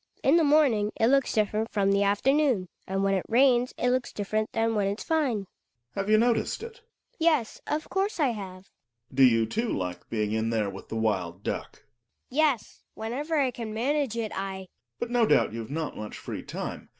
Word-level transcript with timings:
In 0.23 0.35
the 0.35 0.43
morning 0.43 0.91
it 0.99 1.09
looks 1.09 1.31
different 1.31 1.69
from 1.69 1.91
the 1.91 2.01
afternoon 2.01 2.69
and 2.87 3.03
when 3.03 3.13
it 3.13 3.23
rains 3.29 3.71
it 3.77 3.91
looks 3.91 4.11
different 4.11 4.51
than 4.51 4.73
when 4.73 4.87
it's 4.87 5.03
fine. 5.03 5.45
Gregers. 5.45 5.45
Have 5.93 6.09
you 6.09 6.17
noticed 6.17 6.63
it? 6.63 6.73
Hedvig. 6.77 7.17
Yes, 7.19 7.61
of 7.67 7.87
course 7.87 8.19
I 8.19 8.29
have. 8.29 8.63
Gregers. 8.63 8.71
Do 9.13 9.23
you, 9.23 9.45
too, 9.45 9.69
like 9.69 10.09
being 10.09 10.31
in 10.31 10.49
there 10.49 10.71
with 10.71 10.89
the 10.89 10.95
wild 10.95 11.43
duck? 11.43 11.73
Hedvig. 11.73 11.83
Yes, 12.31 12.81
whenever 12.95 13.35
I 13.35 13.51
can 13.51 13.75
manage 13.75 14.17
it 14.17 14.31
I 14.31 14.31
QQ 14.31 14.31
THE 14.31 14.39
WILD 14.39 14.57
DUCK. 14.57 14.57
Gregers. 14.57 14.69
But 14.99 15.11
no 15.11 15.25
doubt 15.27 15.53
youVe 15.53 15.69
not 15.69 15.95
much 15.97 16.17
free 16.17 16.41
time. 16.41 16.89